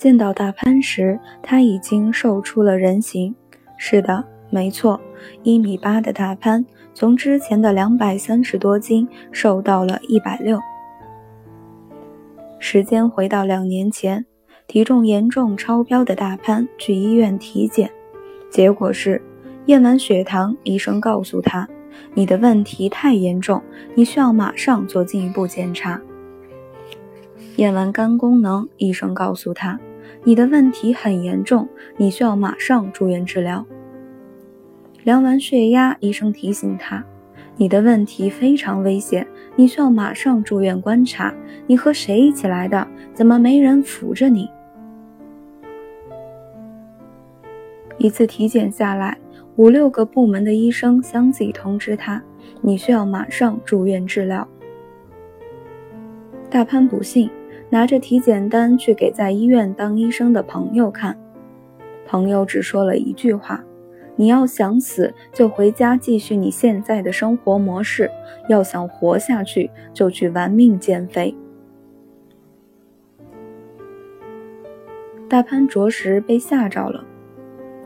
[0.00, 3.34] 见到大潘时，他已经瘦出了人形。
[3.76, 4.98] 是的，没错，
[5.42, 6.64] 一米八的大潘
[6.94, 10.58] 从之前的两百三十多斤瘦到了一百六。
[12.58, 14.24] 时间回到两年前，
[14.66, 17.90] 体重严重超标的大潘去医院体检，
[18.50, 19.20] 结果是
[19.66, 21.68] 验完血糖，医生告诉他
[22.16, 23.62] ：“你的问题太严重，
[23.94, 26.00] 你需要马上做进一步检查。”
[27.56, 29.78] 验完肝功能，医生告诉他
[30.24, 33.66] ：“你的问题很严重，你需要马上住院治疗。”
[35.04, 37.04] 量完血压，医生提醒他。
[37.56, 41.34] 你的问题非常危险，你需要马上住院观察。
[41.66, 42.86] 你和谁一起来的？
[43.12, 44.48] 怎么没人扶着你？
[47.98, 49.18] 一次体检下来，
[49.56, 52.22] 五六个部门的医生相继通知他，
[52.62, 54.48] 你需要马上住院治疗。
[56.48, 57.30] 大潘不信，
[57.70, 61.16] 拿着体检单去给在医院当医生的朋友看，
[62.04, 63.64] 朋友只说了一句话。
[64.16, 68.06] 你要想死，就回家继续你现在的生活模式；
[68.48, 71.34] 要想活下去，就去玩命减肥。
[75.26, 77.04] 大潘着实被吓着了，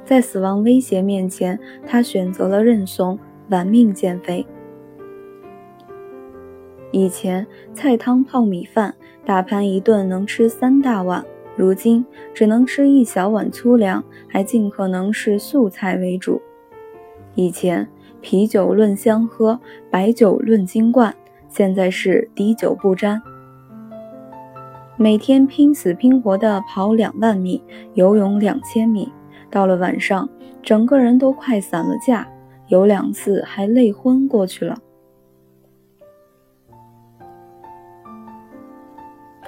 [0.05, 3.17] 在死亡威胁面前，他选择了认怂，
[3.51, 4.45] 玩命减肥。
[6.95, 8.95] 以前菜汤泡米饭，
[9.27, 11.25] 大盘一顿能吃三大碗。
[11.57, 16.41] 如今只能吃一小碗粗粮，还尽可能是素菜为主。
[17.35, 17.89] 以前
[18.21, 19.59] 啤酒论香喝，
[19.91, 21.13] 白酒论斤灌，
[21.49, 23.21] 现在是滴酒不沾。
[24.97, 27.61] 每天拼死拼活地跑两万米，
[27.95, 29.13] 游泳两千米，
[29.51, 30.29] 到了晚上，
[30.63, 32.29] 整个人都快散了架，
[32.69, 34.79] 有两次还累昏过去了。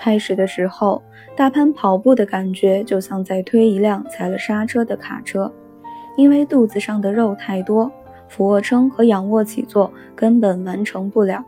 [0.06, 1.02] 开始的时候，
[1.34, 5.52] 大潘跑步的感觉就像在推一辆踩了刹车的卡车，
[6.16, 7.90] 因为肚子上的肉太多，
[8.28, 11.44] 俯卧撑和仰卧起坐根本完成不了。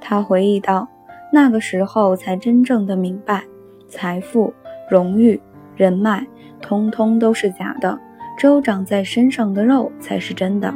[0.00, 0.88] 他回忆道
[1.32, 3.44] ：“那个时候才真正的明白，
[3.86, 4.52] 财富、
[4.90, 5.40] 荣誉、
[5.76, 6.26] 人脉，
[6.60, 7.96] 通通都是假的，
[8.36, 10.74] 只有长在身上的肉才是真的。”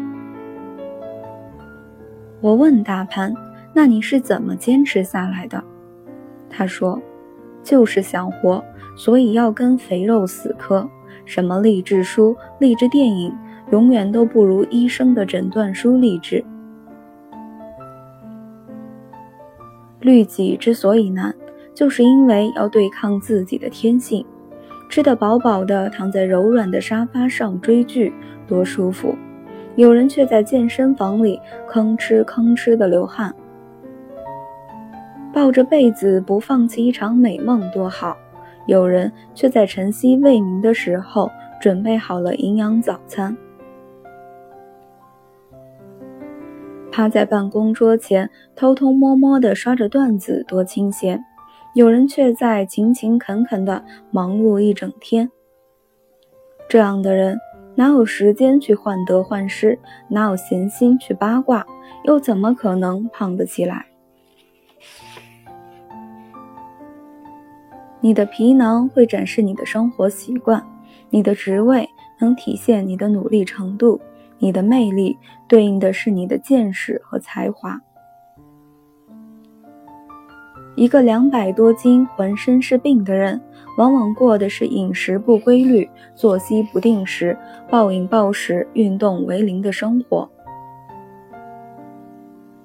[2.41, 3.35] 我问大潘。
[3.79, 5.63] 那你是怎么坚持下来的？
[6.51, 7.01] 他说
[7.63, 8.61] ：“就是想活，
[8.97, 10.91] 所以要跟肥肉死磕。
[11.25, 13.33] 什么励志书、励志电影，
[13.71, 16.45] 永远都不如医生的诊断书励志。
[20.01, 21.33] 律己之所以难，
[21.73, 24.27] 就是因为要对抗自己的天性。
[24.89, 28.13] 吃得饱饱的，躺在柔软的沙发上追剧，
[28.45, 29.15] 多舒服；
[29.77, 31.39] 有人却在健身房里
[31.71, 33.33] 吭哧吭哧的流汗。”
[35.33, 38.17] 抱着被子不放弃一场美梦多好，
[38.67, 41.31] 有人却在晨曦未明的时候
[41.61, 43.37] 准备好了营养早餐。
[46.91, 51.23] 趴在办公桌前偷偷摸摸地刷着段子多清闲，
[51.75, 55.31] 有人却在勤勤恳恳地忙碌一整天。
[56.69, 57.39] 这样的人
[57.77, 59.79] 哪有时间去患得患失，
[60.09, 61.65] 哪有闲心去八卦，
[62.05, 63.88] 又怎么可能胖得起来？
[68.01, 70.65] 你的皮囊会展示你的生活习惯，
[71.11, 71.89] 你的职位
[72.21, 74.01] 能体现你的努力程度，
[74.39, 77.81] 你的魅力对应的是你的见识和才华。
[80.77, 83.41] 一个两百多斤、浑身是病的人，
[83.77, 87.37] 往往过的是饮食不规律、作息不定时、
[87.69, 90.31] 暴饮暴食、运动为零的生活。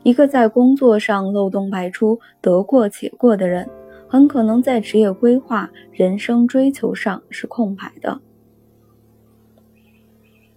[0.04, 3.68] 一个在工作上漏洞百出、得过且过的人。
[4.14, 8.22] 很可能在职业规划、人生追求上是空白的。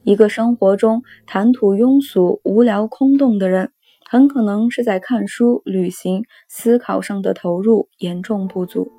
[0.02, 3.72] 一个生活中谈吐庸俗、无聊空洞的人，
[4.04, 8.92] 很可能是在看书、旅行、思考上的投入严重不足。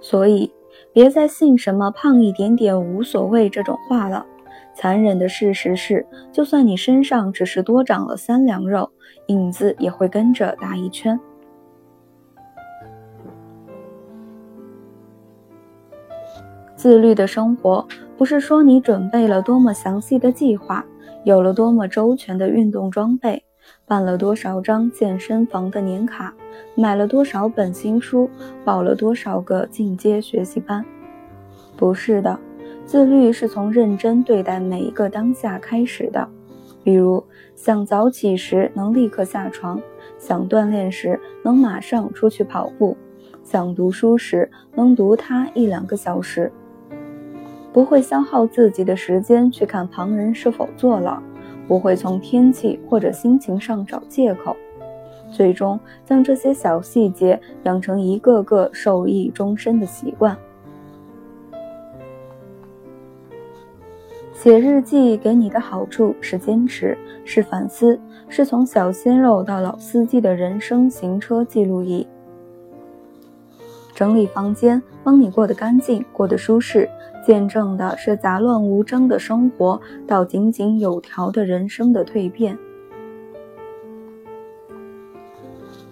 [0.00, 0.52] 所以，
[0.92, 4.24] 别再信什么胖一点点无所谓这种话了。
[4.80, 8.88] 残忍的事实是，就算你身上只是多长了三两肉，
[9.26, 11.18] 影子也会跟着大一圈。
[16.76, 17.84] 自律的生活，
[18.16, 20.86] 不是说你准备了多么详细的计划，
[21.24, 23.42] 有了多么周全的运动装备，
[23.84, 26.32] 办了多少张健身房的年卡，
[26.76, 28.30] 买了多少本新书，
[28.64, 30.84] 报了多少个进阶学习班，
[31.76, 32.38] 不是的。
[32.88, 36.26] 自律是从认真对待每一个当下开始的，
[36.82, 37.22] 比如
[37.54, 39.78] 想早起时能立刻下床，
[40.16, 42.96] 想锻炼时能马上出去跑步，
[43.44, 46.50] 想读书时能读它一两个小时，
[47.74, 51.22] 不会消耗自己的时间去看旁人是否做了，
[51.66, 54.56] 不会从天气或者心情上找借口，
[55.30, 60.34] 最终将这些小细节养成一个个受益终身的习惯。
[64.40, 67.98] 写日记给你的好处是坚持，是反思，
[68.28, 72.06] 是从小鲜肉到老司机的人生行车记录仪。
[73.96, 76.88] 整理房间，帮你过得干净，过得舒适，
[77.26, 82.56] 见证的是杂乱无章的生活到井井有条的人生的蜕变。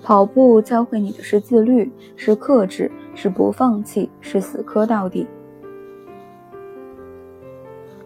[0.05, 5.27] 跑步教会你的是自律，是克制，是不放弃，是死磕到底。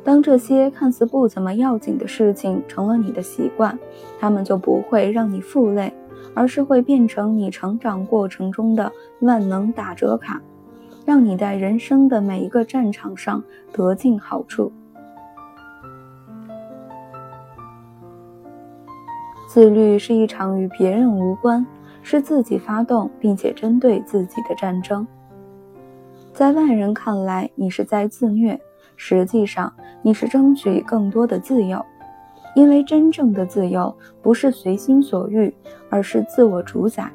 [0.03, 3.79] 当这些看似不怎么要紧的事情成了你的习惯，
[4.19, 5.93] 他们就不会让你负累，
[6.35, 10.41] 而是会变成你成长过程中的万能打折卡，
[11.05, 14.73] 让你在人生的每一个战场上得尽好处。
[19.47, 21.67] 自律是一场与别人无关，
[22.03, 25.07] 是自己发动并且针对自己的战争。
[26.33, 28.59] 在外人看来，你是在自虐。
[29.03, 31.83] 实际上，你是争取更多的自由，
[32.55, 35.53] 因为真正的自由不是随心所欲，
[35.89, 37.11] 而是自我主宰。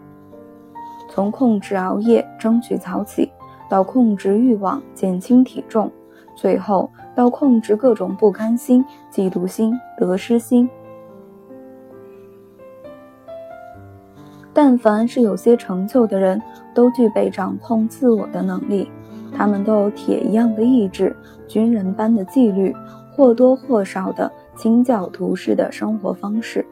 [1.08, 3.32] 从控制熬夜、争取早起，
[3.70, 5.92] 到控制欲望、减轻体重，
[6.36, 10.68] 最后到控制各种不甘心、嫉妒心、得失心。
[14.52, 16.42] 但凡是有些成就的人，
[16.74, 18.90] 都具备掌控自我的能力。
[19.38, 21.14] 他们都有铁一样的意志，
[21.48, 22.74] 军人般的纪律，
[23.12, 26.66] 或多或少的清教徒式的生活方式。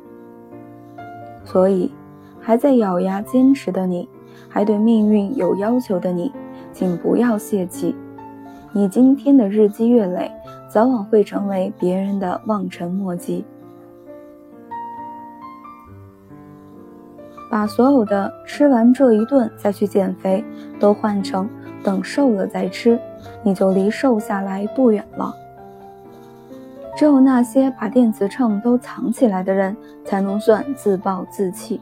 [1.44, 1.92] 所以，
[2.39, 4.07] 还在咬牙坚持的你，
[4.48, 6.31] 还对命运有要求的你，
[6.71, 7.94] 请不要泄气。
[8.71, 10.31] 你今天的日积月累，
[10.69, 13.44] 早晚会成为别人的望尘莫及。
[17.51, 20.44] 把所有的吃完这一顿再去减肥，
[20.80, 21.48] 都换成。
[21.83, 23.00] 等瘦了再吃，
[23.44, 25.35] 你就离瘦下来不远了。
[26.95, 29.75] 只有那些把电子秤都藏起来的人，
[30.06, 31.81] 才能算自暴自弃。